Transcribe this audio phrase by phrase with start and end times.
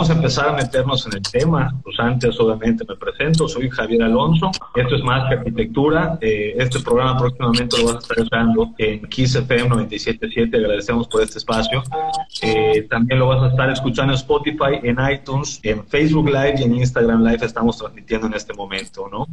[0.00, 1.78] Vamos a empezar a meternos en el tema.
[1.84, 3.46] Pues antes, obviamente, me presento.
[3.46, 4.50] Soy Javier Alonso.
[4.74, 6.16] Esto es más que arquitectura.
[6.22, 10.56] Eh, este programa próximamente lo vas a estar usando en Kiss FM 977.
[10.56, 11.82] Agradecemos por este espacio.
[12.40, 16.62] Eh, también lo vas a estar escuchando en Spotify, en iTunes, en Facebook Live y
[16.62, 17.44] en Instagram Live.
[17.44, 19.26] Estamos transmitiendo en este momento, ¿no?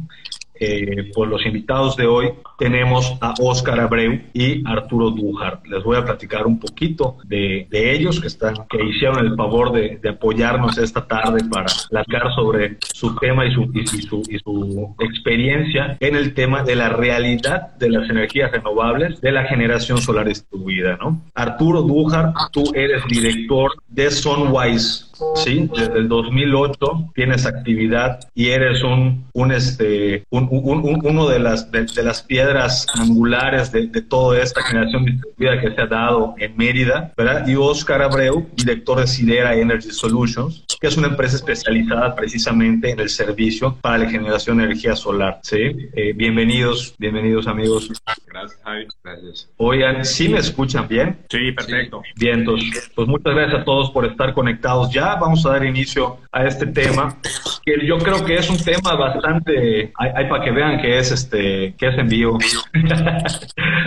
[0.60, 5.60] Eh, los invitados de hoy tenemos a Óscar Abreu y Arturo Dújar.
[5.66, 10.00] Les voy a platicar un poquito de, ellos que están que hicieron el favor de,
[10.08, 15.96] apoyarnos esta tarde para platicar sobre su tema y su, y, su, y su experiencia
[16.00, 20.96] en el tema de la realidad de las energías renovables de la generación solar distribuida.
[20.96, 21.22] ¿no?
[21.34, 25.68] Arturo Dújar, tú eres director de Sunwise ¿sí?
[25.74, 31.70] Desde el 2008 tienes actividad y eres un, un este, un, un, uno de las,
[31.70, 36.56] de, las piedras angulares de, de, toda esta generación distribuida que se ha dado en
[36.56, 37.46] Mérida, ¿verdad?
[37.46, 43.00] Y Oscar Abreu, director de Sidera Energy Solutions, que es una empresa especializada precisamente en
[43.00, 45.56] el servicio para la generación de energía solar, ¿sí?
[45.92, 47.90] Eh, bienvenidos, bienvenidos amigos.
[48.26, 48.86] Gracias, Javi.
[49.02, 49.50] Gracias.
[49.56, 51.18] Oigan, ¿sí me escuchan bien?
[51.28, 52.02] Sí, perfecto.
[52.16, 56.18] Bien, entonces, pues muchas gracias a todos por estar conectados ya vamos a dar inicio
[56.32, 57.16] a este tema,
[57.64, 61.74] que yo creo que es un tema bastante, hay, para que vean que es este,
[61.76, 62.38] que es en vivo,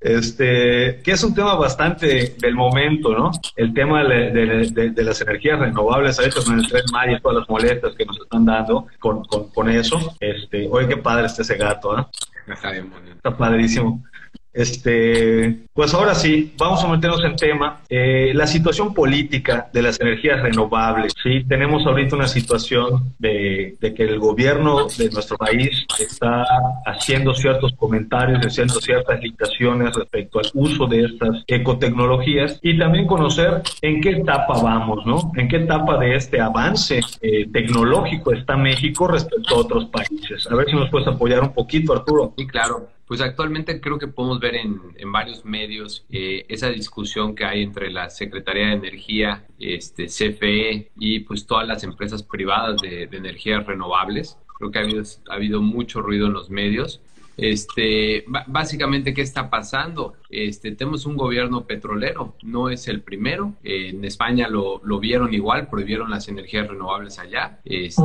[0.00, 3.30] este, que es un tema bastante del momento, ¿no?
[3.56, 7.94] El tema de, las energías renovables, ahorita con el tren Maya y todas las molestias
[7.96, 12.04] que nos están dando con, con, eso, este, oye, qué padre está ese gato, ¿eh?
[12.46, 14.02] Está bien Está padrísimo.
[14.54, 17.80] Este, pues ahora sí, vamos a meternos en tema.
[17.88, 21.12] Eh, la situación política de las energías renovables.
[21.20, 26.44] Sí, tenemos ahorita una situación de, que el gobierno de nuestro país está
[26.86, 33.62] haciendo ciertos comentarios, haciendo ciertas limitaciones respecto al uso de estas ecotecnologías y también conocer
[33.82, 35.32] en qué etapa vamos, ¿no?
[35.36, 40.46] En qué etapa de este avance eh, tecnológico está México respecto a otros países.
[40.48, 42.32] A ver si nos puedes apoyar un poquito, Arturo.
[42.36, 42.93] Sí, claro.
[43.06, 47.62] Pues actualmente creo que podemos ver en, en varios medios eh, esa discusión que hay
[47.62, 53.16] entre la Secretaría de Energía, este, CFE y pues todas las empresas privadas de, de
[53.16, 54.38] energías renovables.
[54.58, 57.00] Creo que ha habido, ha habido mucho ruido en los medios
[57.36, 60.14] este, básicamente, ¿qué está pasando?
[60.30, 63.54] Este, tenemos un gobierno petrolero, no es el primero.
[63.62, 67.60] en España lo, lo, vieron igual, prohibieron las energías renovables allá.
[67.64, 68.02] Este,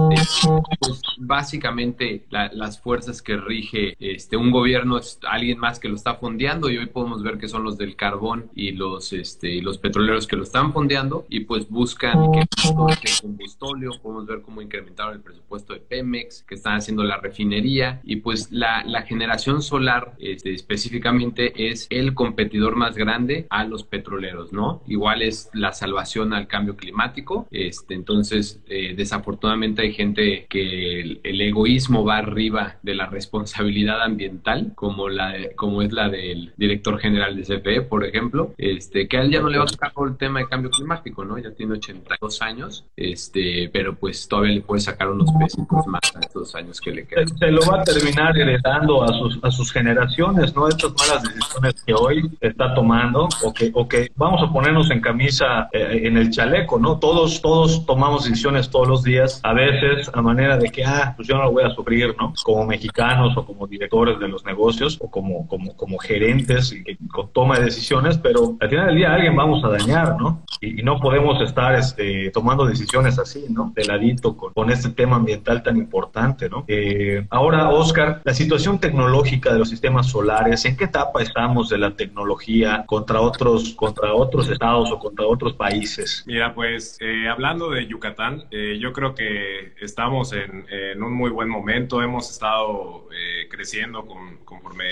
[0.80, 6.16] pues, básicamente, las fuerzas que rige este, un gobierno es alguien más que lo está
[6.16, 10.28] fondeando y hoy podemos ver que son los del carbón y los, este, los petroleros
[10.28, 13.92] que lo están fondeando y pues buscan que este combustóleo.
[14.02, 18.52] Podemos ver cómo incrementaron el presupuesto de Pemex, que están haciendo la refinería y pues
[18.52, 19.19] la, la generación
[19.62, 24.82] solar este, específicamente es el competidor más grande a los petroleros, ¿no?
[24.88, 27.48] Igual es la salvación al cambio climático.
[27.52, 34.74] Este, entonces, eh, desafortunadamente hay gente que el, egoísmo va arriba de la responsabilidad ambiental,
[34.76, 39.22] como, la como es la del director general de CFE, por ejemplo, este, que a
[39.22, 41.38] él ya no le va a tocar el tema de cambio climático, ¿no?
[41.38, 46.20] Ya tiene 82 años, este, pero pues todavía le puede sacar unos pesitos más a
[46.20, 47.28] estos años que le quedan.
[47.38, 50.68] Se lo va a terminar heredando a sus, a sus generaciones, ¿no?
[50.68, 55.02] Estas malas decisiones que hoy está tomando o que, o que vamos a ponernos en
[55.02, 57.00] camisa eh, en el chaleco, ¿no?
[57.00, 61.28] Todos, todos tomamos decisiones todos los días, a veces a manera de que, ah, pues
[61.28, 62.34] yo no lo voy a sufrir, ¿no?
[62.44, 66.98] Como mexicanos o como directores de los negocios o como, como, como gerentes que,
[67.34, 70.44] toma de decisiones, pero al final del día alguien vamos a dañar, ¿no?
[70.62, 73.72] Y, no podemos estar este, tomando decisiones así, ¿no?
[73.76, 76.64] De ladito con, con este tema ambiental tan importante, ¿no?
[76.68, 80.66] Eh, ahora, Oscar, la situación tecnológica tecnológica de los sistemas solares?
[80.66, 85.54] ¿En qué etapa estamos de la tecnología contra otros, contra otros estados o contra otros
[85.54, 86.24] países?
[86.28, 90.66] Mira, pues eh, hablando de Yucatán, eh, yo creo que estamos en,
[91.02, 92.02] un muy buen momento.
[92.02, 94.90] Hemos estado eh, creciendo con, conforme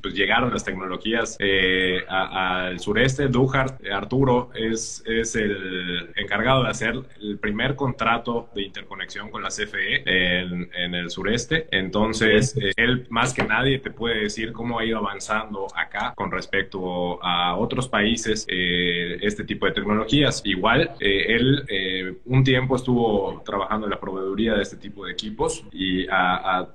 [0.00, 1.36] pues llegaron las tecnologías
[2.08, 3.28] al sureste.
[3.28, 9.50] Duhart, Arturo, es, es el encargado de hacer el primer contrato de interconexión con la
[9.50, 11.66] CFE en, en el sureste.
[11.70, 17.22] Entonces, él más que nadie te puede decir cómo ha ido avanzando acá con respecto
[17.22, 20.42] a otros países este tipo de tecnologías.
[20.44, 25.12] Igual, eh, él eh, un tiempo estuvo trabajando en la proveeduría de este tipo de
[25.12, 26.66] equipos y a,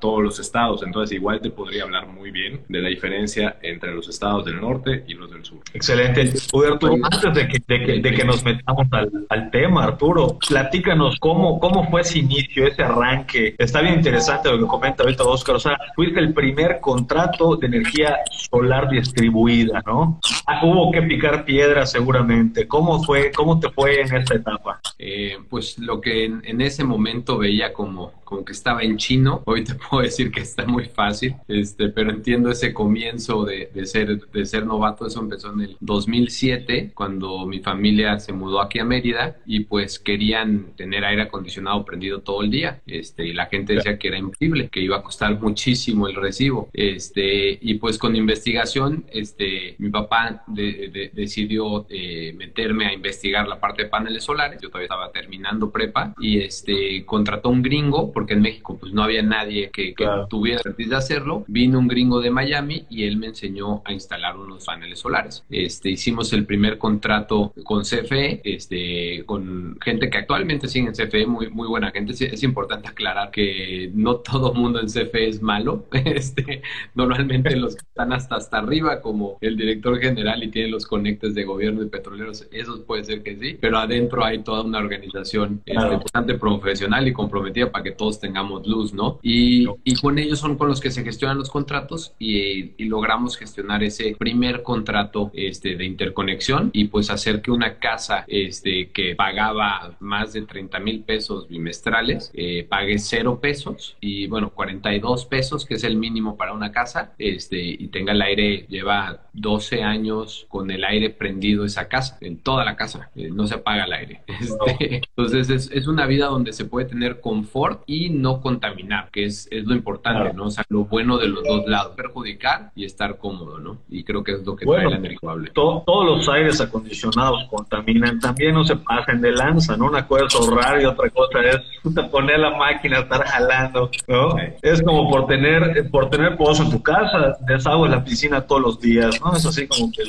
[0.00, 4.08] todos los estados, entonces igual te podría hablar muy bien de la diferencia entre los
[4.08, 5.58] estados del norte y los del sur.
[5.72, 6.20] Excelente.
[6.20, 8.86] Arturo, antes de que, de que, nos metamos
[9.28, 13.54] al, tema, Arturo, platícanos cómo, cómo fue ese inicio, ese arranque.
[13.58, 15.56] Está bien interesante lo que comenta ahorita Oscar.
[15.56, 20.20] O sea, fuiste el primer contrato de energía solar distribuida, ¿no?
[20.46, 22.66] Ah, hubo que picar piedra seguramente.
[22.66, 24.80] ¿Cómo fue, cómo te fue en esta etapa?
[24.98, 29.64] Eh, pues lo que en, ese momento veía como, como que estaba en chino, hoy
[29.64, 34.26] te puedo decir que está muy fácil, este, pero entiendo ese comienzo de, de, ser,
[34.28, 38.84] de ser novato, eso empezó en el 2007, cuando mi familia se mudó aquí a
[38.84, 43.74] Mérida y pues querían tener aire acondicionado prendido todo el día, este, y la gente
[43.74, 48.16] decía que era imposible, que iba a costar muchísimo el recibo, este, y pues con
[48.16, 54.68] investigación, este, mi papá decidió eh, meterme a investigar la parte de paneles solares, yo
[54.68, 59.22] todavía estaba terminando prepa y este contrató un gringo porque en México pues no había
[59.22, 59.94] nadie que,
[60.28, 61.44] tuviera de hacerlo.
[61.48, 65.44] Vino un gringo de Miami y él me enseñó a instalar unos paneles solares.
[65.50, 71.26] Este hicimos el primer contrato con CFE, este con gente que actualmente sigue en CFE,
[71.26, 72.12] muy muy buena gente.
[72.12, 75.86] Es, importante aclarar que no todo mundo en CFE es malo.
[76.14, 76.62] Este
[76.94, 81.34] normalmente los que están hasta hasta arriba como el director general y tienen los conectes
[81.34, 85.62] de gobierno y petroleros, esos puede ser que sí, pero adentro hay toda una organización
[85.66, 89.18] este, bastante profesional y comprometida para que todos tengamos luz, ¿no?
[89.22, 93.38] Y, y, con ellos son con los que se gestionan los contratos y, y, logramos
[93.38, 99.16] gestionar ese primer contrato este, de interconexión y pues hacer que una casa este, que
[99.16, 105.64] pagaba más de 30 mil pesos bimestrales eh, pague cero pesos y bueno, 42 pesos,
[105.64, 110.44] que es el mínimo para una casa, este, y tenga el aire, lleva 12 años
[110.50, 113.92] con el aire prendido esa casa, en toda la casa, eh, no se apaga el
[113.94, 114.22] aire.
[114.44, 119.24] Este, entonces es, es, una vida donde se puede tener confort y no contaminar, que
[119.24, 120.46] es, es lo importante, ¿no?
[120.46, 123.78] O sea, lo bueno de los dos lados, perjudicar y estar cómodo, ¿no?
[123.88, 128.54] Y creo que es lo que trae la energía todos los aires acondicionados contaminan, también
[128.54, 129.86] no se pasen de lanza, ¿no?
[129.86, 131.60] Una cosa es ahorrar y otra cosa es
[132.10, 134.36] poner la máquina, estar jalando, ¿no?
[134.62, 138.80] Es como por tener, por tener pozo en tu casa, desagüe la piscina todos los
[138.80, 139.34] días, ¿no?
[139.34, 140.02] Es así como que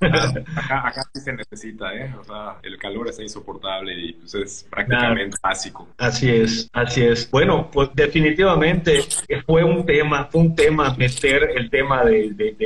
[0.00, 2.14] Acá, acá sí se necesita, ¿eh?
[2.18, 5.88] O sea, el calor está insoportable y pues es prácticamente básico.
[5.98, 7.30] Así es, así es.
[7.30, 9.00] Bueno, pues definitivamente
[9.46, 12.56] fue un tema, fue un tema meter el tema de,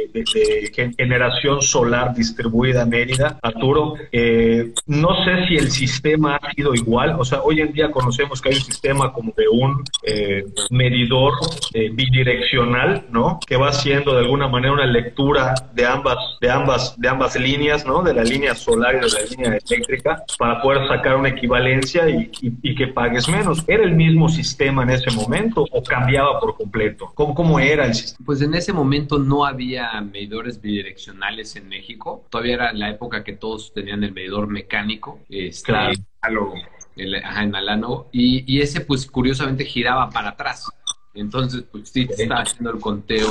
[0.96, 3.94] generación solar distribuida en Mérida, Arturo.
[4.12, 8.40] Eh, no sé si el sistema ha sido igual, o sea, hoy en día conocemos
[8.40, 11.32] que hay un sistema como de un eh, medidor
[11.72, 13.38] eh, bidireccional, ¿no?
[13.46, 17.86] Que va haciendo de alguna manera una lectura de ambas, de ambas, de ambas líneas,
[17.86, 18.02] ¿no?
[18.02, 22.74] De la línea solar y de la línea eléctrica para poder sacar una equivalencia y,
[22.74, 23.64] que pagues menos.
[23.66, 27.12] ¿Era el mismo sistema en ese momento o cambiaba por completo?
[27.14, 28.26] ¿Cómo, ¿Cómo era el sistema?
[28.26, 32.24] Pues en ese momento no había medidores bidireccionales en México.
[32.30, 35.20] Todavía era la época que todos tenían el medidor mecánico.
[35.28, 35.72] Este,
[36.20, 36.54] claro.
[36.96, 38.08] El, ajá, en.
[38.12, 40.68] Y, y ese, pues curiosamente giraba para atrás.
[41.14, 43.28] Entonces, pues sí, está haciendo el conteo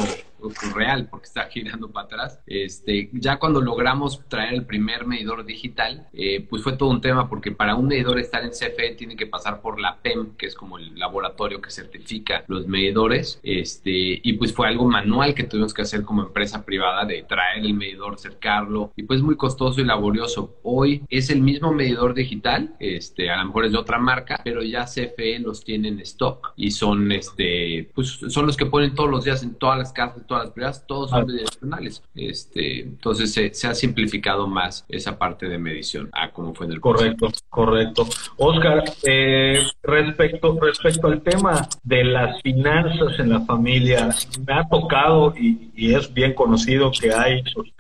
[0.76, 2.40] real porque está girando para atrás.
[2.46, 7.30] Este, ya cuando logramos traer el primer medidor digital, eh, pues fue todo un tema
[7.30, 10.56] porque para un medidor estar en CFE tiene que pasar por la PEM, que es
[10.56, 15.74] como el laboratorio que certifica los medidores, este, y pues fue algo manual que tuvimos
[15.74, 19.86] que hacer como empresa privada de traer el medidor, cercarlo, y pues muy costoso y
[19.86, 20.56] laborioso.
[20.64, 24.62] Hoy es el mismo medidor digital, este, a lo mejor es de otra marca, pero
[24.64, 29.10] ya CFE los tiene en stock y son, este, pues son los que ponen todos
[29.10, 32.04] los días en todas las casas, todas las privadas, todos son bidireccionales.
[32.16, 36.82] Este, entonces se, ha simplificado más esa parte de medición a como fue en el
[36.82, 38.08] Correcto, correcto.
[38.38, 44.10] Oscar, eh, respecto, respecto al tema de las finanzas en la familia,
[44.46, 47.72] me ha tocado y, es bien conocido que hay sus,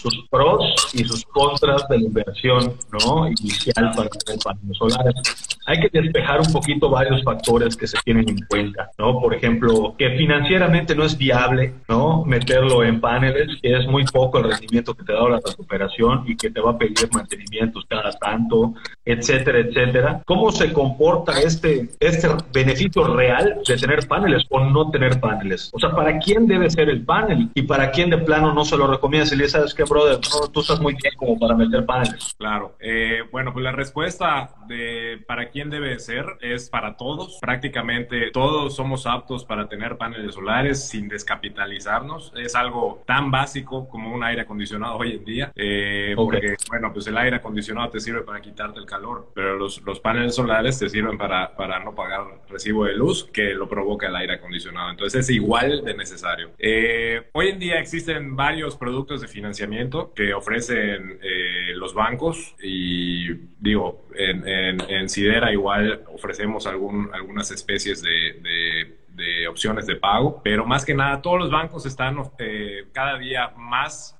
[0.00, 3.26] sus, pros y sus contras de la inversión ¿no?
[3.28, 5.14] inicial para los paneles solares.
[5.66, 9.20] Hay que despejar un poquito varios factores que se tienen en cuenta, ¿no?
[9.20, 12.24] Por ejemplo, que financieramente no es viable, ¿no?
[12.24, 16.36] Meterlo en paneles, que es muy poco el rendimiento que te da la recuperación y
[16.36, 18.72] que te va a pedir mantenimientos cada tanto,
[19.04, 20.22] etcétera, etcétera.
[20.24, 25.70] ¿Cómo se comporta este, este beneficio real de tener paneles o no tener paneles?
[25.74, 27.50] O sea, ¿para quién debe ser el panel?
[27.54, 30.18] Y para quién de plano no se lo recomiendas y le sabes que, brother,
[30.50, 32.34] tú estás muy bien como para meter paneles.
[32.38, 32.74] Claro.
[32.80, 37.36] Eh, bueno, pues la respuesta de para quién debe ser es para todos.
[37.42, 41.08] Prácticamente todos somos aptos para tener paneles solares sin
[42.36, 45.52] Es algo tan básico como un aire acondicionado hoy en día.
[45.54, 49.82] Eh, porque, bueno, pues el aire acondicionado te sirve para quitarte el calor, pero los,
[49.82, 54.08] los paneles solares te sirven para, para no pagar recibo de luz que lo provoca
[54.08, 54.90] el aire acondicionado.
[54.90, 56.50] Entonces es igual de necesario.
[56.58, 63.32] Eh, hoy en día existen varios productos de financiamiento que ofrecen eh, los bancos y
[63.58, 68.96] digo, en, en, Sidera igual ofrecemos algún, algunas especies de, de,
[69.48, 74.18] opciones de pago, pero más que nada todos los bancos están eh, cada día más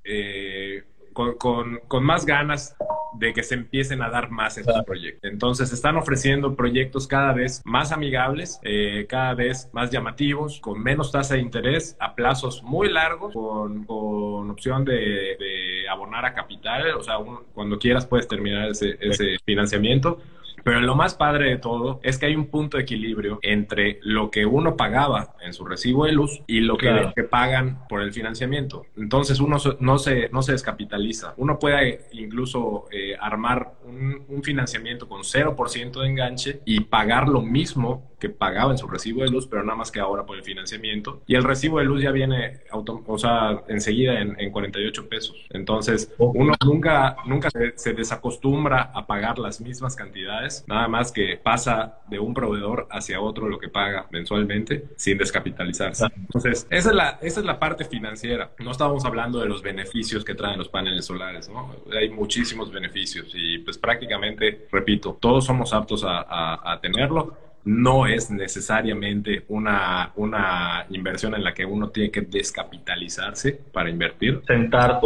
[1.13, 2.77] con, con, más ganas
[3.15, 5.31] de que se empiecen a dar más estos proyectos.
[5.31, 11.13] Entonces están ofreciendo proyectos cada vez más amigables, eh, cada vez más llamativos, con menos
[11.13, 16.95] tasa de interés, a plazos muy largos, con, con opción de, de, abonar a capital,
[16.97, 17.17] o sea,
[17.53, 20.19] cuando quieras puedes terminar ese, ese financiamiento
[20.65, 24.31] pero lo más padre de todo es que hay un punto de equilibrio entre lo
[24.31, 26.93] que uno pagaba en su recibo de luz y lo que,
[27.31, 28.85] pagan por el financiamiento.
[28.97, 31.35] Entonces uno no se, no se descapitaliza.
[31.37, 37.43] Uno puede incluso eh, armar un, un, financiamiento con 0% de enganche y pagar lo
[37.43, 40.45] mismo que pagaba en su recibo de luz, pero nada más que ahora por el
[40.45, 41.23] financiamiento.
[41.27, 45.45] Y el recibo de luz ya viene, o sea, enseguida en, en 48 pesos.
[45.51, 51.99] Entonces, uno nunca, nunca se, desacostumbra a pagar las mismas cantidades, nada más que pasa
[52.07, 56.07] de un proveedor hacia otro lo que paga mensualmente sin descapitalizarse.
[56.15, 58.53] Entonces, esa es la, esa es la parte financiera.
[58.61, 61.75] No estábamos hablando de los beneficios que traen los paneles solares, ¿no?
[61.93, 68.07] Hay muchísimos beneficios y pues prácticamente, repito, todos somos aptos a, a, a tenerlo no
[68.07, 74.43] es necesariamente una, una inversión en la que uno tiene que descapitalizarse para invertir.
[74.47, 75.01] Sentar.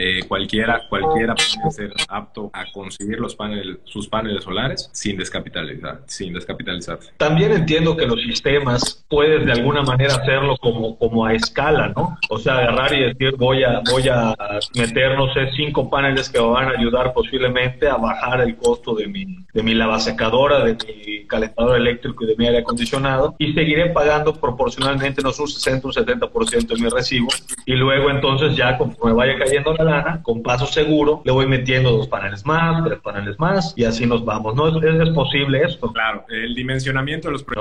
[0.00, 6.02] Eh, cualquiera, cualquiera puede ser apto a conseguir los paneles, sus paneles solares sin descapitalizar,
[6.06, 7.10] sin descapitalizarse.
[7.16, 12.16] También entiendo que los sistemas puedes de alguna manera hacerlo como, como a escala, ¿no?
[12.30, 14.36] O sea, agarrar y decir voy a, voy a
[14.76, 19.08] meter, no sé, cinco paneles que van a ayudar posiblemente a bajar el costo de
[19.08, 23.90] mi, de mi lavasecadora, de mi calentador eléctrico y de mi aire acondicionado y seguiré
[23.90, 27.26] pagando proporcionalmente, no sé, un 60, un 70% de mi recibo
[27.66, 29.87] y luego entonces ya conforme vaya cayendo la
[30.22, 34.24] con paso seguro, le voy metiendo dos paneles más, tres paneles más y así nos
[34.24, 34.54] vamos.
[34.54, 35.92] ¿No es, posible esto?
[35.92, 37.58] Claro, el dimensionamiento de los proyectos.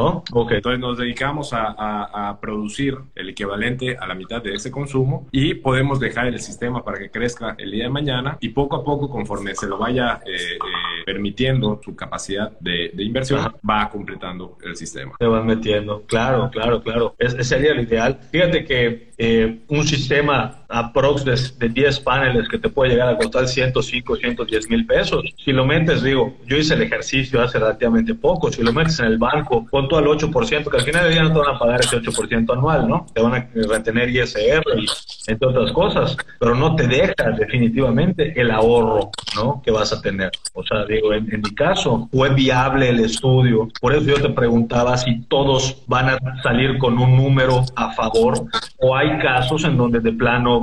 [0.52, 5.56] Entonces nos dedicamos a, a, producir el equivalente a la mitad de ese consumo y
[5.56, 9.10] podemos dejar el sistema para que crezca el día de mañana y poco a poco,
[9.10, 15.14] conforme se lo vaya eh, eh, permitiendo su capacidad de, inversión, va completando el sistema.
[15.20, 17.16] Se van metiendo, claro, claro, claro.
[17.18, 18.20] Ese sería lo ideal.
[18.32, 23.18] Fíjate que eh, un sistema aprox de, de 10 paneles que te puede llegar a
[23.18, 25.24] costar 105, 110 mil pesos.
[25.44, 29.06] Si lo metes, digo, yo hice el ejercicio hace relativamente poco, si lo metes en
[29.06, 31.82] el banco, con todo el 8%, que al final día no te van a pagar
[31.82, 33.06] ese 8% anual, ¿no?
[33.14, 34.86] Te van a retener ISR y
[35.28, 39.62] entre otras cosas, pero no te deja definitivamente el ahorro, ¿no?
[39.64, 40.32] Que vas a tener.
[40.54, 44.30] O sea, digo, en, en mi caso, fue viable el estudio, por eso yo te
[44.30, 48.46] preguntaba si todos van a salir con un número a favor
[48.78, 50.57] o hay casos en donde de plano,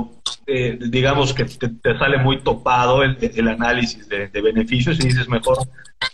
[0.47, 5.57] eh, digamos que te, sale muy topado el, análisis de, beneficios y dices mejor,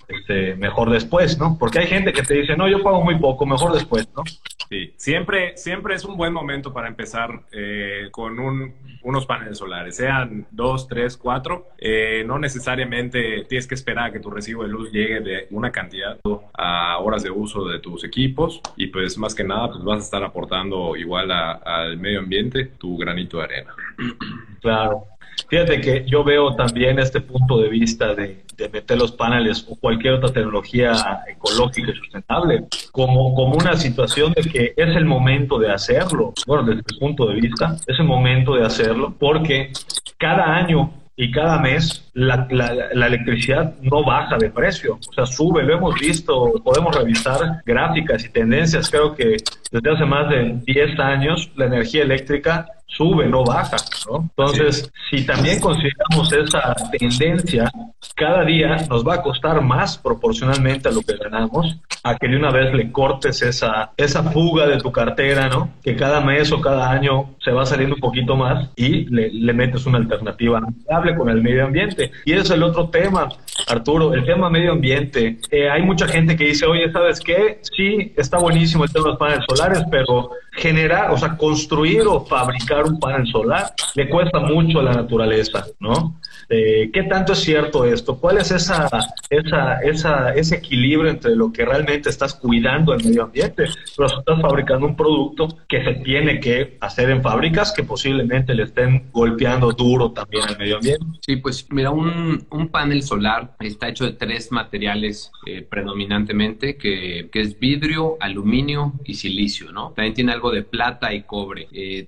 [0.07, 1.57] este, mejor después, ¿no?
[1.59, 4.23] Porque hay gente que te dice, no, yo pago muy poco, mejor después, ¿no?
[4.69, 8.73] Sí, siempre, siempre es un buen momento para empezar eh, con un,
[9.03, 11.67] unos paneles solares, sean dos, tres, cuatro.
[11.77, 15.73] Eh, no necesariamente tienes que esperar a que tu recibo de luz llegue de una
[15.73, 16.17] cantidad
[16.53, 20.03] a horas de uso de tus equipos y pues más que nada pues vas a
[20.05, 23.75] estar aportando igual al medio ambiente tu granito de arena.
[24.62, 25.05] Claro.
[25.50, 30.13] Fíjate que yo veo también este punto de vista de, meter los paneles o cualquier
[30.13, 30.93] otra tecnología
[31.27, 36.34] ecológica y sustentable como, como una situación de que es el momento de hacerlo.
[36.46, 39.72] Bueno, desde mi punto de vista, es el momento de hacerlo porque
[40.20, 45.63] cada año y cada mes la, la, electricidad no baja de precio, o sea, sube,
[45.63, 49.37] lo hemos visto, podemos revisar gráficas y tendencias, creo que
[49.71, 53.77] desde hace más de 10 años la energía eléctrica sube, no baja,
[54.09, 54.29] ¿no?
[54.37, 57.71] Entonces, si también consideramos esa tendencia,
[58.15, 62.35] cada día nos va a costar más proporcionalmente a lo que ganamos, a que de
[62.35, 65.69] una vez le cortes esa, esa fuga de tu cartera, ¿no?
[65.81, 69.53] Que cada mes o cada año se va saliendo un poquito más y le, le
[69.53, 72.00] metes una alternativa amigable con el medio ambiente.
[72.25, 73.29] Y ese es el otro tema,
[73.67, 75.38] Arturo, el tema medio ambiente.
[75.50, 77.60] Eh, hay mucha gente que dice, oye, ¿sabes qué?
[77.62, 82.25] Sí, está buenísimo el tema de los paneles solares, pero generar, o sea, construir o
[82.25, 86.20] fabricar un panel solar le cuesta mucho a la naturaleza, ¿no?
[86.50, 88.17] Eh, ¿Qué tanto es cierto esto?
[88.17, 88.89] ¿Cuál es esa,
[89.29, 93.65] esa, esa, ese equilibrio entre lo que realmente estás cuidando del medio ambiente,
[93.96, 98.63] pero estás fabricando un producto que se tiene que hacer en fábricas que posiblemente le
[98.63, 101.05] estén golpeando duro también al medio ambiente?
[101.22, 107.29] Sí, pues mira, un, un panel solar está hecho de tres materiales eh, predominantemente, que,
[107.33, 109.91] es vidrio, aluminio y silicio, ¿no?
[109.91, 111.67] También tiene algo de plata y cobre.
[111.71, 112.07] Eh,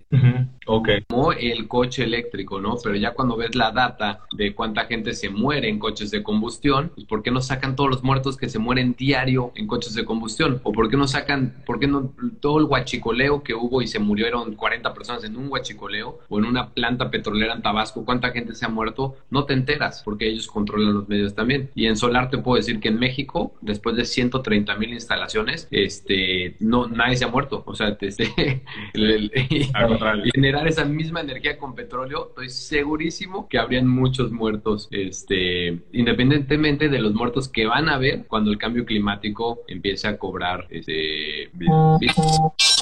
[0.66, 2.76] Como el coche eléctrico, ¿no?
[2.82, 6.92] Pero ya cuando ves la data de cuánta gente se muere en coches de combustión,
[6.96, 10.06] pues ¿por qué no sacan todos los muertos que se mueren diario en coches de
[10.06, 10.62] combustión?
[10.64, 14.00] ¿O por qué no sacan, por qué no todo el huachicoleo que hubo y se
[14.00, 18.56] murieron 40 personas en un huachicoleo o en una planta petrolera en Tabasco, cuánta gente
[18.56, 19.16] se ha muerto?
[19.30, 21.70] No te enteras porque ellos controlan los medios también.
[21.76, 26.56] Y en solar te puedo decir que en México, después de 130 mil instalaciones, este,
[26.60, 27.64] no, nadie se ha muerto.
[27.66, 28.64] O sea, este,
[30.54, 37.00] generar esa misma energía con petróleo, estoy segurísimo que habrían muchos muertos, este, independientemente de
[37.00, 41.50] los muertos que van a haber cuando el cambio climático empiece a cobrar este,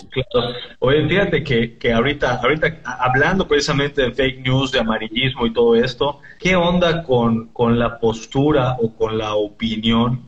[0.09, 0.55] Claro.
[0.79, 5.75] Oye, fíjate que, que ahorita, ahorita hablando precisamente de fake news, de amarillismo y todo
[5.75, 10.21] esto, ¿qué onda con, con la postura o con la opinión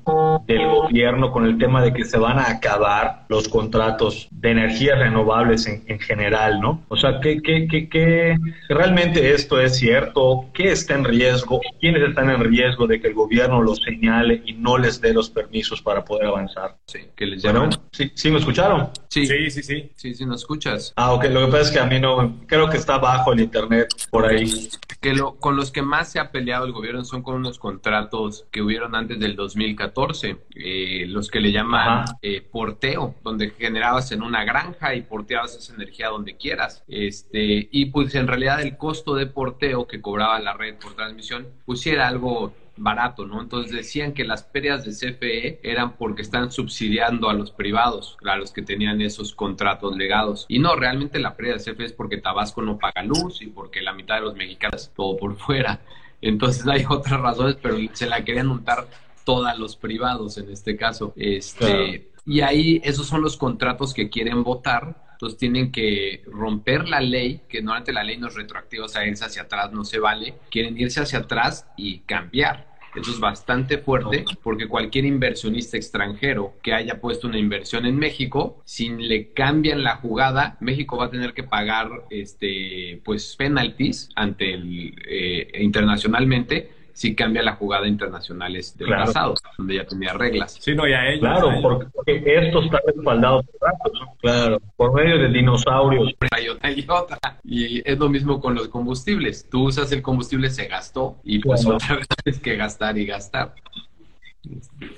[0.45, 4.99] del gobierno con el tema de que se van a acabar los contratos de energías
[4.99, 6.83] renovables en, en general, ¿no?
[6.89, 8.35] O sea, ¿qué, qué, qué, qué,
[8.69, 10.45] realmente esto es cierto?
[10.53, 11.61] ¿Qué está en riesgo?
[11.79, 15.29] ¿Quiénes están en riesgo de que el gobierno los señale y no les dé los
[15.29, 16.75] permisos para poder avanzar?
[16.85, 17.71] Sí, que les llaman.
[17.91, 18.89] ¿sí, ¿sí me escucharon?
[19.07, 19.62] Sí, sí, sí.
[19.63, 20.93] Sí, sí, sí, nos escuchas.
[20.95, 23.39] Ah, ok, lo que pasa es que a mí no, creo que está bajo el
[23.39, 24.69] internet por ahí.
[25.01, 28.45] Que lo, con los que más se ha peleado el gobierno son con unos contratos
[28.51, 34.21] que hubieron antes del 2014, eh, los que le llaman eh, porteo, donde generabas en
[34.21, 36.83] una granja y porteabas esa energía donde quieras.
[36.87, 41.47] Este, y pues en realidad el costo de porteo que cobraba la red por transmisión,
[41.65, 43.41] pues era algo barato, ¿no?
[43.41, 48.35] Entonces decían que las pérdidas de CFE eran porque están subsidiando a los privados, a
[48.35, 50.45] los que tenían esos contratos legados.
[50.47, 53.81] Y no, realmente la pérdida de CFE es porque Tabasco no paga luz y porque
[53.81, 55.81] la mitad de los mexicanos todo por fuera.
[56.21, 58.87] Entonces hay otras razones, pero se la querían untar
[59.23, 61.13] todas los privados en este caso.
[61.15, 67.41] Este, Y ahí esos son los contratos que quieren votar tienen que romper la ley,
[67.47, 70.35] que normalmente la ley no es retroactiva, o sea, irse hacia atrás no se vale,
[70.49, 72.73] quieren irse hacia atrás y cambiar.
[72.95, 78.61] Eso es bastante fuerte porque cualquier inversionista extranjero que haya puesto una inversión en México,
[78.65, 84.53] si le cambian la jugada, México va a tener que pagar este pues penalties ante
[84.53, 90.57] el eh, internacionalmente si cambia la jugada internacional del pasado, donde ya tenía reglas.
[90.59, 91.21] Sí, no, ya ellos.
[91.21, 96.13] Claro, porque, esto está respaldado por datos, claro, por medio de dinosaurios.
[96.31, 97.19] Hay otra y otra.
[97.43, 99.49] Y es lo mismo con los combustibles.
[99.49, 103.53] Tú usas el combustible, se gastó, y pues otra vez tienes que gastar y gastar.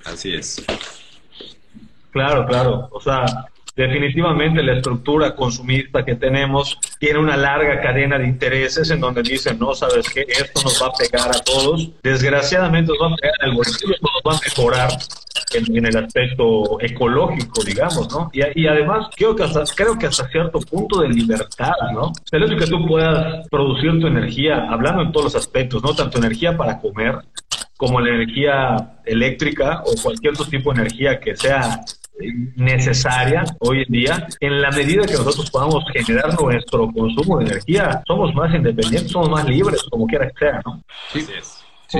[0.03, 0.65] Así es.
[2.11, 2.89] Claro, claro.
[2.91, 3.25] O sea,
[3.75, 9.59] definitivamente la estructura consumista que tenemos tiene una larga cadena de intereses en donde dicen,
[9.59, 13.35] no, sabes que esto nos va a pegar a todos, desgraciadamente nos va a pegar
[13.41, 14.89] al bolsillo, nos va a mejorar
[15.53, 18.29] en, el aspecto ecológico, digamos, ¿no?
[18.33, 22.11] Y, además creo que, hasta, creo que hasta cierto punto de libertad, ¿no?
[22.31, 25.93] El hecho que tú puedas producir tu energía, hablando en todos los aspectos, ¿no?
[25.93, 27.19] Tanto energía para comer
[27.77, 31.81] como la energía eléctrica o cualquier otro tipo de energía que sea
[32.55, 38.01] necesaria hoy en día, en la medida que nosotros podamos generar nuestro consumo de energía,
[38.07, 40.81] somos más independientes, somos más libres, como quiera que sea, ¿no?
[41.11, 41.99] Sí, sí,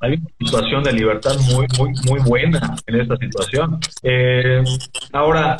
[0.00, 3.78] Hay una situación de libertad muy, muy, muy buena en esta situación.
[4.02, 4.62] Eh,
[5.12, 5.56] ahora,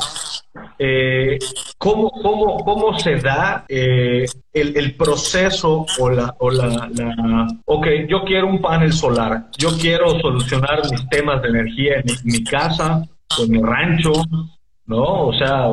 [0.78, 1.38] eh,
[1.78, 7.86] ¿cómo, cómo, cómo se da eh, el, el, proceso o la, o la, la, ok,
[8.08, 13.02] yo quiero un panel solar, yo quiero solucionar mis temas de energía en mi, casa,
[13.38, 14.12] en mi rancho,
[14.86, 15.26] ¿no?
[15.26, 15.68] O sea,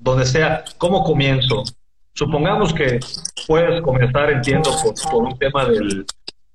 [0.00, 1.62] donde sea, ¿cómo comienzo?
[2.14, 3.00] Supongamos que
[3.46, 6.06] puedes comenzar, entiendo, por, por un tema del,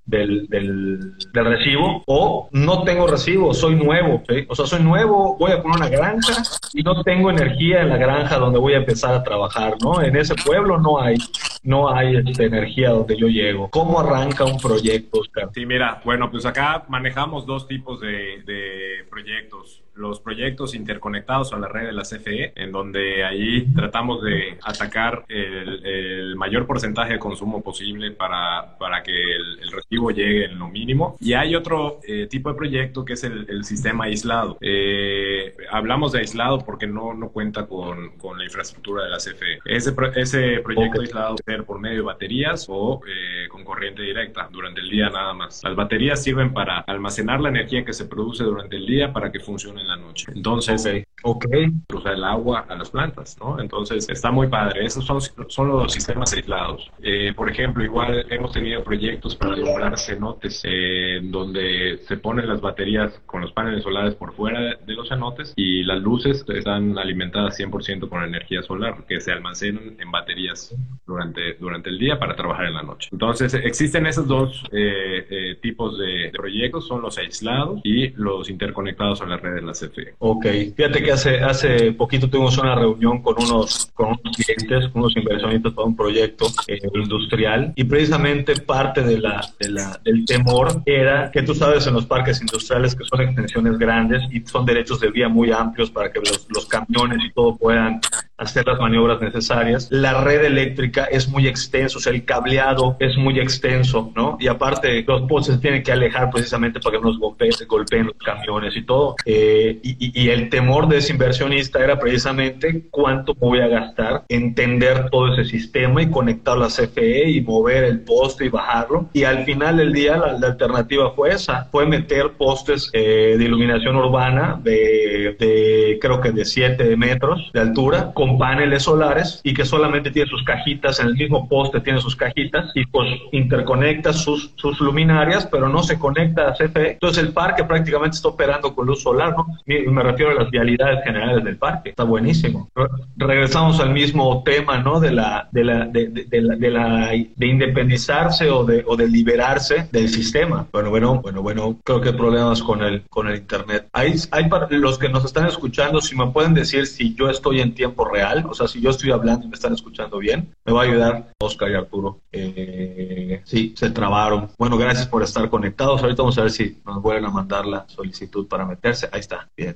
[0.10, 5.62] del, del, recibo o no tengo recibo, soy nuevo, o sea, soy nuevo, voy a
[5.62, 6.42] poner una granja
[6.74, 10.02] y no tengo energía en la granja donde voy a empezar a trabajar, ¿no?
[10.02, 11.18] En ese pueblo no hay,
[11.63, 13.69] no hay este, energía donde yo llego.
[13.69, 15.50] ¿Cómo arranca un proyecto, Oscar?
[15.54, 21.60] Sí, mira, bueno, pues acá manejamos dos tipos de, de proyectos los proyectos interconectados a
[21.60, 27.19] la red de la CFE, en donde ahí tratamos de atacar el, mayor porcentaje de
[27.19, 31.17] consumo posible para, para que el, recibo llegue en lo mínimo.
[31.19, 34.58] Y hay otro eh, tipo de proyecto que es el, sistema aislado.
[34.62, 39.60] Eh, hablamos de aislado porque no, no cuenta con, con la infraestructura de la CFE.
[39.65, 44.81] Ese, ese proyecto aislado ser por medio de baterías o eh, con corriente directa durante
[44.81, 45.63] el día nada más.
[45.63, 49.39] Las baterías sirven para almacenar la energía que se produce durante el día para que
[49.39, 50.31] funcione la noche.
[50.35, 50.88] Entonces,
[51.23, 51.45] Ok.
[51.88, 53.60] Cruza el agua a las plantas, ¿no?
[53.60, 54.86] Entonces, está muy padre.
[54.86, 56.89] Esos son, son los sistemas aislados.
[57.01, 62.62] Eh, por ejemplo, igual hemos tenido proyectos para alumbrar cenotes, eh, donde se ponen las
[62.62, 67.60] baterías con los paneles solares por fuera de los cenotes y las luces están alimentadas
[67.60, 72.65] 100% con energía solar, que se almacenan en baterías durante, durante el día para trabajar
[72.67, 73.10] en la noche.
[73.12, 79.25] Entonces, existen esos dos eh, tipos de, proyectos, son los aislados y los interconectados a
[79.25, 80.15] la red de la CFE.
[80.19, 85.15] Ok, fíjate que hace, hace poquito tuvimos una reunión con unos, con unos clientes, unos
[85.15, 90.82] inversionistas para un proyecto eh, industrial y precisamente parte de la, de la, del temor
[90.86, 95.00] era que tú sabes en los parques industriales que son extensiones grandes y son derechos
[95.00, 98.00] de vía muy amplios para que los camiones y todo puedan
[98.39, 99.88] hacer las maniobras necesarias.
[99.91, 104.38] La red eléctrica es muy extensa, o sea, el cableado es muy extenso, ¿no?
[104.39, 108.75] Y aparte, los postes tienen que alejar precisamente para que no golpeen, golpeen los camiones
[108.75, 109.15] y todo.
[109.25, 115.10] Eh, y, y, el temor de ese inversionista era precisamente cuánto voy a gastar, entender
[115.10, 119.10] todo ese sistema y conectar la CFE y mover el poste y bajarlo.
[119.13, 123.95] Y al final del día, la, alternativa fue esa, fue meter postes eh, de iluminación
[123.95, 129.65] urbana de, de, creo que de 7 metros de altura, con paneles solares y que
[129.65, 134.54] solamente tiene sus cajitas, en el mismo poste tiene sus cajitas y pues interconecta sus,
[134.56, 136.94] sus luminarias, pero no se conecta a CFE.
[136.94, 139.48] Entonces el parque prácticamente está operando con luz solar, ¿no?
[139.65, 141.89] Me refiero a las vialidades generales del parque.
[141.89, 142.70] Está buenísimo.
[143.18, 145.00] Regresamos al mismo tema, ¿no?
[145.00, 149.08] De la, de la, de, de, la, de, la, de independizarse o de, o de
[149.08, 150.68] liberarse del sistema.
[150.72, 153.88] Bueno, bueno, bueno, bueno, creo que hay problemas con el, con el internet.
[153.94, 157.62] Hay, hay para los que nos están escuchando, si me pueden decir si yo estoy
[157.62, 160.73] en tiempo real o sea, si yo estoy hablando y me están escuchando bien, me
[160.73, 162.21] va a ayudar Oscar y Arturo.
[162.32, 164.49] Eh, sí, se trabaron.
[164.58, 166.01] Bueno, gracias por estar conectados.
[166.01, 169.10] Ahorita vamos a ver si nos vuelven a mandar la solicitud para meterse.
[169.12, 169.49] Ahí está.
[169.55, 169.75] Bien,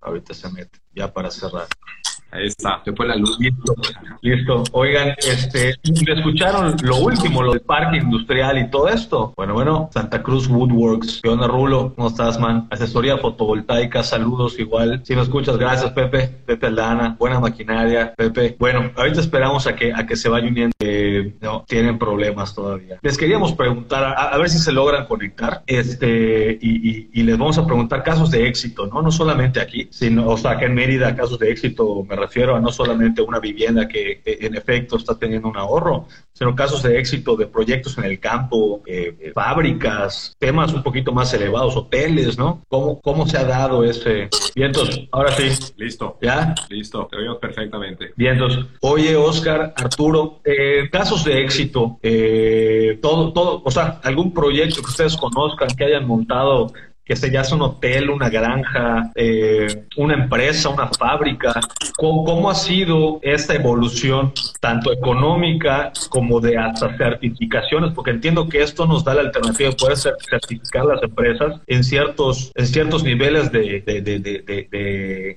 [0.00, 0.78] ahorita se mete.
[0.94, 1.66] Ya para cerrar.
[2.38, 3.38] Está, se fue la luz.
[3.38, 3.74] Listo,
[4.20, 4.64] listo.
[4.72, 9.32] Oigan, este, escucharon lo último, lo del parque industrial y todo esto?
[9.36, 11.20] Bueno, bueno, Santa Cruz Woodworks.
[11.22, 11.94] ¿Qué onda, Rulo?
[11.94, 12.68] ¿Cómo estás, man?
[12.70, 15.02] Asesoría fotovoltaica, saludos igual.
[15.04, 16.28] Si me escuchas, gracias, Pepe.
[16.28, 18.56] Pepe Aldana, buena maquinaria, Pepe.
[18.58, 20.74] Bueno, ahorita esperamos a que, a que se vaya uniendo.
[21.40, 22.98] no, tienen problemas todavía.
[23.02, 27.66] Les queríamos preguntar, a, ver si se logran conectar, este, y, y, les vamos a
[27.66, 29.02] preguntar casos de éxito, ¿no?
[29.02, 32.60] No solamente aquí, sino, o sea, que en Mérida casos de éxito, me refiero a
[32.60, 37.34] no solamente una vivienda que en efecto está teniendo un ahorro, sino casos de éxito
[37.36, 42.62] de proyectos en el campo, eh, eh, fábricas, temas un poquito más elevados, hoteles, ¿no?
[42.68, 44.28] ¿Cómo, cómo se ha dado ese?
[44.54, 45.48] Vientos, ahora sí.
[45.76, 46.18] Listo.
[46.20, 46.54] ¿Ya?
[46.68, 48.12] Listo, te oímos perfectamente.
[48.16, 48.66] Vientos.
[48.80, 51.98] Oye, Oscar, Arturo, eh, casos de éxito,
[53.00, 56.72] todo, todo, o sea, algún proyecto que ustedes conozcan, que hayan montado
[57.06, 61.54] que se ya es un hotel, una granja, eh, una empresa, una fábrica.
[61.96, 67.92] ¿Cómo, ha sido esta evolución, tanto económica como de hasta certificaciones?
[67.94, 72.50] Porque entiendo que esto nos da la alternativa de poder certificar las empresas en ciertos,
[72.56, 73.84] en ciertos niveles de,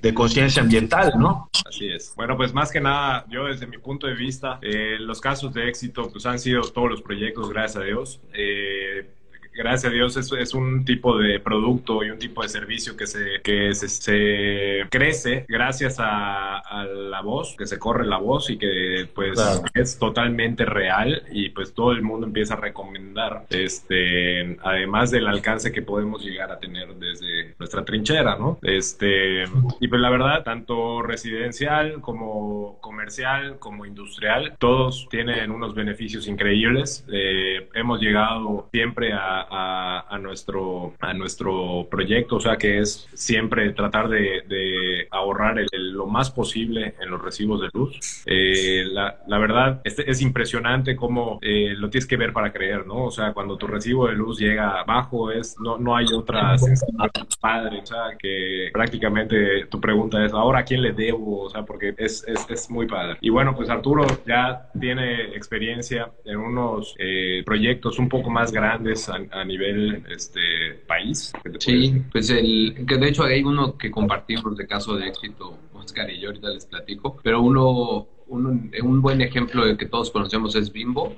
[0.02, 1.48] de, conciencia ambiental, ¿no?
[1.68, 2.12] Así es.
[2.16, 5.68] Bueno, pues más que nada, yo desde mi punto de vista, eh, los casos de
[5.68, 8.20] éxito pues han sido todos los proyectos, gracias a Dios.
[8.34, 9.06] Eh,
[9.52, 13.06] gracias a Dios es, es, un tipo de producto y un tipo de servicio que
[13.06, 19.08] se, que se, crece gracias a, la voz, que se corre la voz y que
[19.14, 19.38] pues
[19.74, 25.72] es totalmente real y pues todo el mundo empieza a recomendar, este, además del alcance
[25.72, 28.58] que podemos llegar a tener desde nuestra trinchera, ¿no?
[28.62, 29.44] Este,
[29.80, 37.04] y pues la verdad, tanto residencial como comercial, como industrial, todos tienen unos beneficios increíbles.
[37.12, 43.70] Eh, hemos llegado siempre a, a, nuestro, a nuestro proyecto, o sea que es siempre
[43.72, 48.22] tratar de, de ahorrar lo más posible en los recibos de luz.
[48.26, 52.86] Eh, la, la, verdad, es, es impresionante cómo eh, lo tienes que ver para creer,
[52.86, 53.06] ¿no?
[53.06, 56.96] O sea, cuando tu recibo de luz llega abajo, es, no, no hay otra sensación
[57.40, 61.42] padre, o sea, que prácticamente tu pregunta es, ¿ahora a quién le debo?
[61.42, 63.16] O sea, porque es, es, es muy padre.
[63.20, 69.08] Y bueno, pues Arturo ya tiene experiencia en unos eh, proyectos un poco más grandes
[69.08, 71.32] a, nivel este, país.
[71.58, 76.10] Sí, pues el, que de hecho hay uno que compartimos de caso de éxito, Oscar
[76.10, 80.72] y yo ahorita les platico, pero uno, un buen ejemplo de que todos conocemos es
[80.72, 81.14] Bimbo.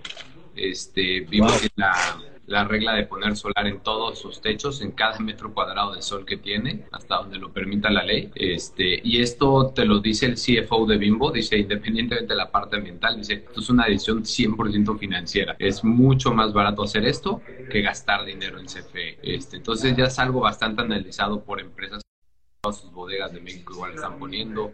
[0.55, 1.69] Este, Bimbo wow.
[1.77, 1.93] la
[2.53, 6.27] la regla de poner solar en todos sus techos, en cada metro cuadrado de sol
[6.27, 8.31] que tiene, hasta donde lo permita la ley.
[8.35, 12.77] Este, y esto te lo dice el CFO de Bimbo, dice, independientemente de la parte
[12.77, 15.57] ambiental, dice, esto es una decisión 100% financiera.
[15.59, 19.19] Es mucho más barato hacer esto que gastar dinero en CFE.
[19.23, 22.03] Este, entonces ya es algo bastante analizado por empresas.
[22.61, 24.73] Todas sus bodegas de México igual están poniendo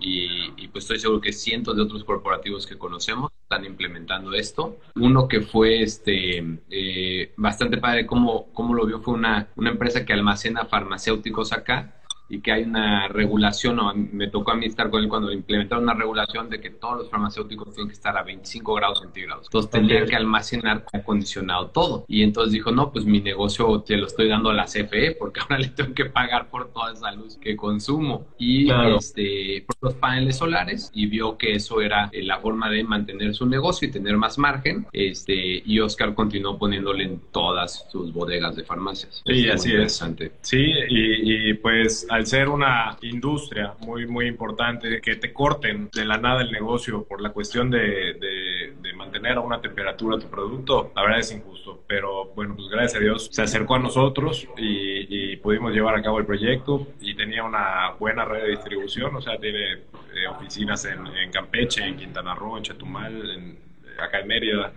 [0.00, 4.78] y, pues estoy seguro que cientos de otros corporativos que conocemos están implementando esto.
[4.96, 10.04] Uno que fue este, eh, bastante padre, como, como lo vio, fue una, una empresa
[10.04, 14.90] que almacena farmacéuticos acá y que hay una regulación, o me tocó a mí estar
[14.90, 18.22] con él cuando implementaron una regulación de que todos los farmacéuticos tienen que estar a
[18.22, 19.46] 25 grados centígrados.
[19.46, 22.04] Entonces tendrían que almacenar acondicionado todo.
[22.08, 25.40] Y entonces dijo, no, pues mi negocio te lo estoy dando a la CFE porque
[25.42, 28.26] ahora le tengo que pagar por toda esa luz que consumo.
[28.38, 32.84] Y este, por los paneles solares y vio que eso era eh, la forma de
[32.84, 34.86] mantener su negocio y tener más margen.
[34.92, 39.22] Este, y Oscar continuó poniéndole en todas sus bodegas de farmacias.
[39.26, 40.02] Sí, así es.
[40.40, 46.04] Sí, y, y pues al ser una industria muy, muy importante, que te corten de
[46.04, 50.92] la nada el negocio por la cuestión de, de, mantener a una temperatura tu producto,
[50.94, 51.82] la verdad es injusto.
[51.88, 56.20] Pero bueno, pues gracias a Dios se acercó a nosotros y, pudimos llevar a cabo
[56.20, 61.06] el proyecto y tenía una buena red de distribución, o sea, tiene eh, oficinas en,
[61.06, 63.58] en, Campeche, en Quintana Roo, en Chetumal, en,
[63.98, 64.72] acá en Mérida.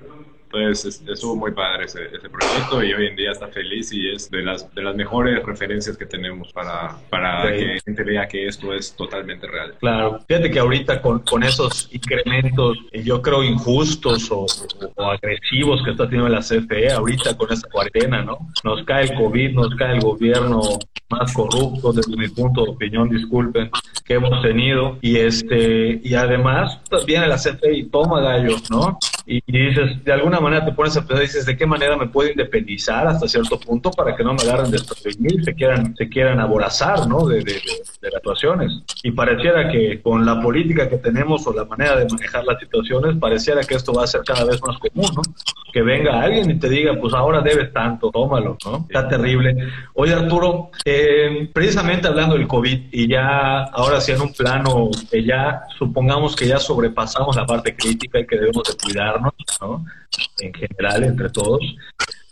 [0.51, 4.31] Entonces estuvo muy padre ese, ese, proyecto y hoy en día está feliz y es
[4.31, 8.47] de las, de las mejores referencias que tenemos para, para que la gente vea que
[8.47, 9.75] esto es totalmente real.
[9.79, 14.45] Claro, fíjate que ahorita con, con esos incrementos, eh, yo creo injustos o,
[14.95, 18.38] o, agresivos que está teniendo la CFE ahorita con esta cuarentena, ¿no?
[18.63, 20.62] Nos cae el COVID, nos cae el gobierno
[21.10, 23.69] más corrupto desde mi punto de opinión, disculpen,
[24.05, 28.97] que hemos tenido y este y además pues, viene la CFE y toma gallo, ¿no?
[29.29, 32.29] Y, dices, de alguna manera te pones a pensar dices, ¿de qué manera me puedo
[32.29, 36.39] independizar hasta cierto punto para que no me agarren de y se quieran, se quieran
[36.39, 37.27] aborazar, ¿no?
[37.27, 38.71] De, de, de, actuaciones.
[39.03, 43.17] Y pareciera que con la política que tenemos o la manera de manejar las situaciones,
[43.17, 45.21] pareciera que esto va a ser cada vez más común, ¿no?
[45.73, 48.85] Que venga alguien y te diga, pues ahora debes tanto, tómalo, ¿no?
[48.87, 49.57] Está terrible.
[49.95, 55.23] Oye, Arturo, eh, precisamente hablando del COVID y ya ahora sí en un plano que
[55.23, 58.73] ya supongamos que ya sobrepasamos la parte crítica y que debemos de
[60.39, 61.62] en general entre todos.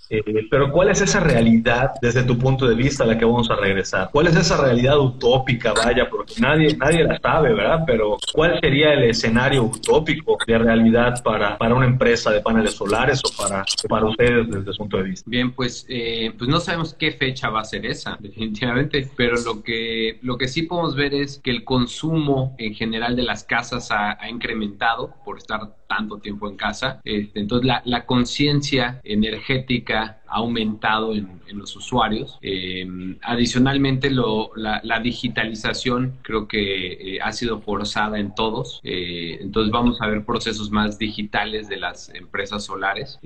[0.10, 3.50] Eh, pero ¿cuál es esa realidad desde tu punto de vista a la que vamos
[3.50, 4.10] a regresar?
[4.12, 6.08] ¿Cuál es esa realidad utópica, vaya?
[6.10, 7.84] Porque nadie, nadie la sabe, ¿verdad?
[7.88, 13.22] Pero ¿cuál sería el escenario utópico de realidad para, para una empresa de paneles solares
[13.26, 15.30] o para, para ustedes desde su punto de vista?
[15.30, 19.64] Bien, pues, eh, pues no sabemos qué fecha va a ser esa, definitivamente, pero lo
[19.64, 23.90] que, lo que sí podemos ver es que el consumo en general de las casas
[23.92, 27.02] ha, ha incrementado por estar tanto tiempo en casa.
[27.04, 32.38] Este, entonces, la, la conciencia energética aumentado en, en los usuarios.
[32.42, 32.86] Eh,
[33.22, 38.82] adicionalmente, lo, la, la, digitalización creo que eh, ha sido forzada en todos.
[38.84, 43.20] Eh, entonces, vamos a ver procesos más digitales de las empresas solares.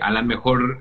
[0.00, 0.80] A lo mejor,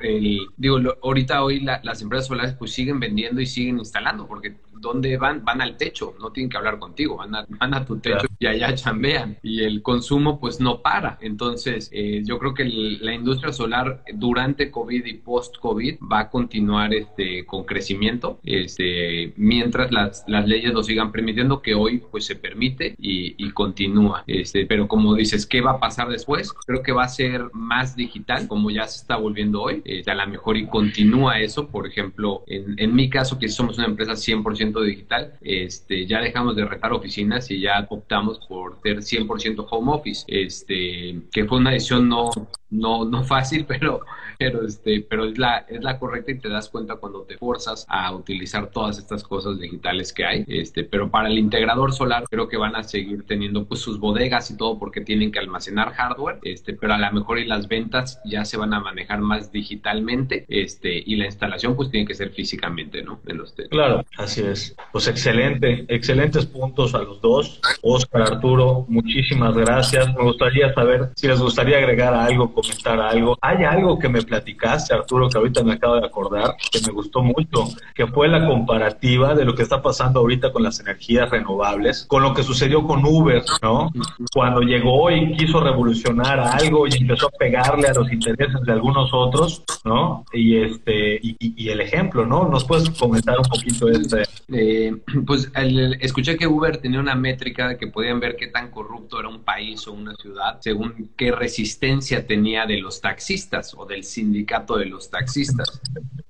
[0.58, 4.56] digo, lo, ahorita hoy la, las empresas solares pues siguen vendiendo y siguen instalando porque
[4.82, 5.44] ¿dónde van?
[5.44, 8.36] Van al techo, no tienen que hablar contigo, van a, van a tu techo claro.
[8.40, 9.38] y allá chambean.
[9.44, 11.18] Y el consumo pues no para.
[11.22, 11.92] Entonces,
[12.24, 16.94] yo creo que el, la industria solar durante COVID y post-COVID COVID va a continuar
[16.96, 22.96] este, con crecimiento, este, mientras las, leyes lo sigan permitiendo, que hoy pues se permite
[22.98, 24.24] y, y continúa.
[24.26, 26.52] Este, pero como dices, ¿qué va a pasar después?
[26.66, 29.84] Creo que va a ser más digital, como ya se está volviendo hoy.
[29.86, 31.68] Este, a lo mejor y continúa eso.
[31.68, 36.56] Por ejemplo, en, en mi caso, que somos una empresa 100% digital, este, ya dejamos
[36.56, 41.72] de retar oficinas y ya optamos por ser 100% home office, este, que fue una
[41.72, 42.32] decisión no,
[42.70, 44.02] no, no fácil, pero,
[44.40, 47.86] pero, este, pero es, la, es la correcta y te das cuenta cuando te forzas
[47.90, 50.46] a utilizar todas estas cosas digitales que hay.
[50.48, 54.50] Este, pero para el integrador solar creo que van a seguir teniendo pues sus bodegas
[54.50, 58.22] y todo porque tienen que almacenar hardware, este, pero a lo mejor y las ventas
[58.24, 62.30] ya se van a manejar más digitalmente este, y la instalación pues tiene que ser
[62.30, 63.20] físicamente, ¿no?
[63.24, 64.76] De los claro, así es.
[64.94, 67.60] Pues excelente, excelentes puntos a los dos.
[67.82, 70.08] Oscar, Arturo, muchísimas gracias.
[70.16, 73.38] Me gustaría saber si les gustaría agregar algo comentar algo.
[73.42, 77.22] Hay algo que me platicaste, Arturo, que ahorita me acabo de acordar, que me gustó
[77.22, 77.66] mucho,
[77.96, 82.24] que fue la comparativa de lo que está pasando ahorita con las energías renovables, con
[82.24, 83.92] lo que sucedió con Uber, ¿no?
[84.34, 89.10] Cuando llegó y quiso revolucionar algo y empezó a pegarle a los intereses de algunos
[89.12, 90.24] otros, ¿no?
[90.32, 92.48] Y este y, el ejemplo, ¿no?
[92.48, 94.24] ¿Nos puedes comentar un poquito este?
[94.52, 95.52] Eh, pues
[96.00, 99.44] escuché que Uber tenía una métrica de que podían ver qué tan corrupto era un
[99.44, 104.86] país o una ciudad según qué resistencia tenía de los taxistas o del sindicato de
[104.86, 105.82] los taxistas.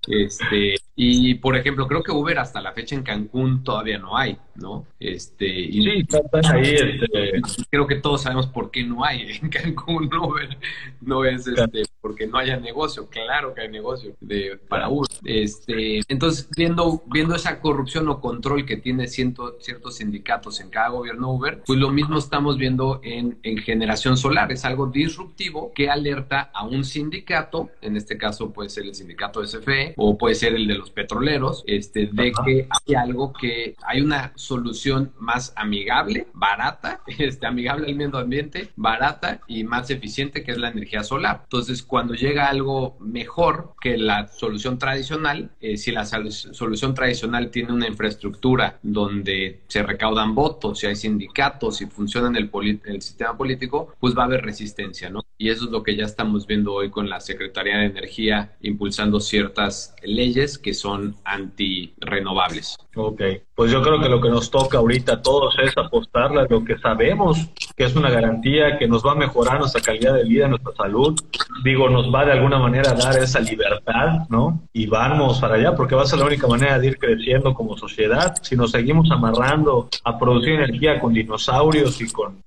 [0.08, 4.38] Este, y por ejemplo, creo que Uber hasta la fecha en Cancún todavía no hay,
[4.56, 4.86] ¿no?
[5.00, 6.08] Este, y sí,
[6.50, 6.64] ahí.
[6.64, 7.42] Este...
[7.70, 10.58] Creo que todos sabemos por qué no hay en Cancún Uber.
[11.02, 13.08] No es este, porque no haya negocio.
[13.08, 15.10] Claro que hay negocio de, para Uber.
[15.26, 20.90] Este, entonces, viendo, viendo esa corrupción o control que tiene ciento, ciertos sindicatos en cada
[20.90, 24.52] gobierno Uber, pues lo mismo estamos viendo en, en generación solar.
[24.52, 29.46] Es algo disruptivo que alerta a un sindicato, en este caso puede ser el sindicato
[29.46, 34.02] SFE o puede ser el de los petroleros, este, de que hay algo que hay
[34.02, 40.52] una solución más amigable, barata, este, amigable al medio ambiente, barata y más eficiente que
[40.52, 41.42] es la energía solar.
[41.44, 47.74] Entonces, cuando llega algo mejor que la solución tradicional, eh, si la solución tradicional tiene
[47.74, 52.52] una infraestructura donde se recaudan votos, si hay sindicatos, si funciona el,
[52.86, 55.26] el sistema político, pues va a haber resistencia, ¿no?
[55.36, 59.20] Y eso es lo que ya estamos viendo hoy con la Secretaría de Energía impulsando
[59.20, 62.78] ciertas leyes que son antirrenovables.
[62.96, 63.22] Ok,
[63.60, 66.64] pues yo creo que lo que nos toca ahorita a todos es apostarle a lo
[66.64, 70.48] que sabemos que es una garantía que nos va a mejorar nuestra calidad de vida,
[70.48, 71.20] nuestra salud.
[71.62, 74.62] Digo, nos va de alguna manera a dar esa libertad, ¿no?
[74.72, 77.78] Y vamos para allá porque va a ser la única manera de ir creciendo como
[77.78, 78.34] sociedad.
[78.42, 82.42] Si nos seguimos amarrando a producir energía con dinosaurios y con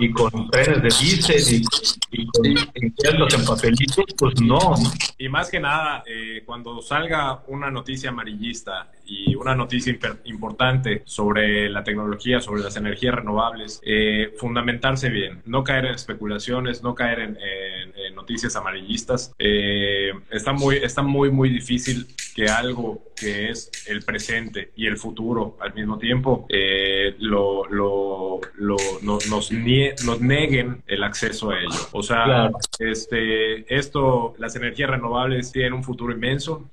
[0.00, 1.62] y con trenes de diésel
[2.12, 4.76] y, con impuestos en papelitos, pues no.
[5.18, 10.57] Y más que nada, eh, cuando salga una noticia amarillista y una noticia importante
[11.04, 16.94] sobre la tecnología, sobre las energías renovables, eh, fundamentarse bien, no caer en especulaciones, no
[16.94, 17.38] caer en,
[18.14, 19.32] noticias amarillistas.
[19.38, 22.06] Eh, está, muy, está muy, muy difícil
[22.38, 28.38] que algo que es el presente y el futuro al mismo tiempo eh, lo, lo,
[28.58, 29.50] lo, nos, nos,
[30.20, 31.88] neguen el acceso a ello.
[31.90, 36.68] O sea, este, esto, las energías renovables tienen un futuro inmenso,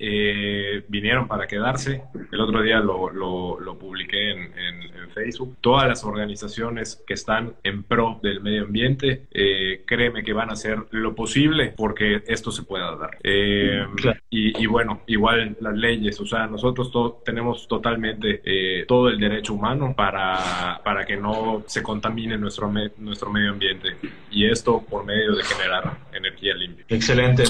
[0.88, 5.56] vinieron para quedarse el otro día lo, lo, publiqué en, en, Facebook.
[5.62, 10.54] Todas las organizaciones que están en pro del medio ambiente, eh, créeme que van a
[10.54, 13.18] hacer lo posible porque esto se pueda dar.
[13.24, 13.86] Eh,
[14.30, 16.92] y, bueno, igual las leyes, o sea, nosotros
[17.24, 23.30] tenemos totalmente eh, todo el derecho humano para, para que no se contamine nuestro, nuestro
[23.30, 23.96] medio ambiente.
[24.32, 26.86] Y esto por medio de generar energía limpia.
[26.90, 27.44] Excelente,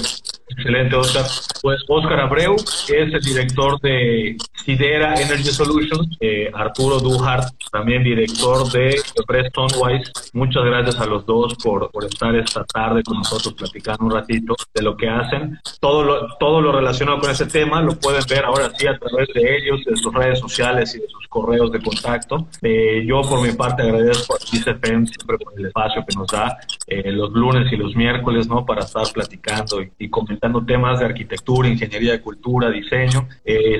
[0.48, 1.24] excelente, Oscar.
[1.62, 8.70] Pues Oscar Abreu es el director de Sidera Energy Solutions, eh, Arturo Duhart, también director
[8.70, 10.12] de Preston Wise.
[10.32, 14.54] Muchas gracias a los dos por, por estar esta tarde con nosotros platicando un ratito
[14.74, 15.58] de lo que hacen.
[15.80, 19.28] Todo lo, todo lo relacionado con ese tema lo pueden ver ahora sí a través
[19.34, 22.46] de ellos, de sus redes sociales y de sus correos de contacto.
[22.62, 26.58] Eh, yo por mi parte agradezco a CICFM siempre por el espacio que nos da
[26.86, 28.64] eh, los lunes y los miércoles, ¿no?
[28.64, 33.28] Para estar platicando y, comentando temas de arquitectura, ingeniería de cultura, diseño.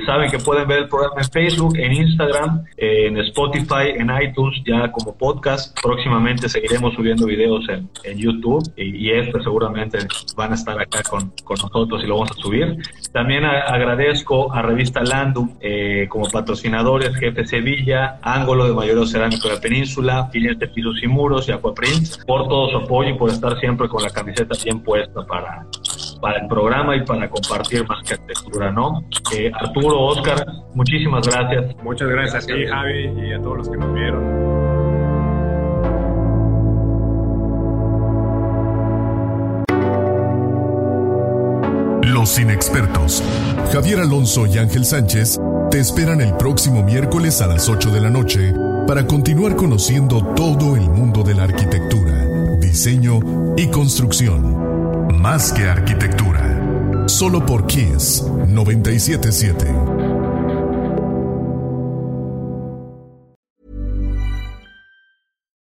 [0.05, 4.91] saben que pueden ver el programa en Facebook, en Instagram, en Spotify, en iTunes, ya
[4.91, 5.77] como podcast.
[5.81, 9.99] Próximamente seguiremos subiendo videos en, YouTube y, este seguramente
[10.35, 12.77] van a estar acá con, con, nosotros y lo vamos a subir.
[13.11, 19.55] También agradezco a Revista Landum eh, como patrocinadores, Jefe Sevilla, Ángulo de Mayor Cerámico de
[19.55, 23.59] la Península, de Pisos y Muros y Aquaprint por todo su apoyo y por estar
[23.59, 25.65] siempre con la camiseta bien puesta para
[26.21, 29.03] para el programa y para compartir más que arquitectura, ¿no?
[29.35, 31.75] Eh, Arturo, Oscar, muchísimas gracias.
[31.83, 34.57] Muchas gracias, a ti, Javi, y a todos los que nos vieron.
[42.03, 43.23] Los inexpertos,
[43.71, 48.09] Javier Alonso y Ángel Sánchez, te esperan el próximo miércoles a las 8 de la
[48.09, 48.53] noche
[48.87, 52.16] para continuar conociendo todo el mundo de la arquitectura,
[52.77, 53.19] diseño
[53.57, 55.17] y construcción.
[55.19, 57.07] Más que arquitectura.
[57.07, 59.65] Solo por Kiss 977.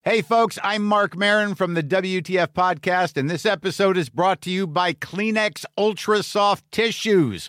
[0.03, 4.51] Hey, folks, I'm Mark Marin from the WTF Podcast, and this episode is brought to
[4.51, 7.49] you by Kleenex Ultra Soft Tissues